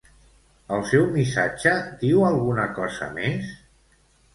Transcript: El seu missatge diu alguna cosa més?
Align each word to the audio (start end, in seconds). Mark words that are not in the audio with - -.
El 0.77 0.81
seu 0.93 1.05
missatge 1.11 1.75
diu 2.03 2.27
alguna 2.33 2.69
cosa 2.83 3.15
més? 3.23 3.59